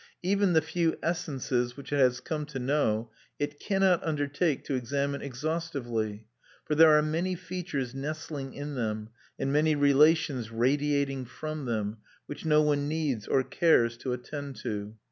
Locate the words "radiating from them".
10.49-11.97